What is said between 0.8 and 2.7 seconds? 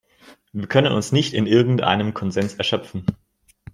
uns nicht in irgendeinem Konsens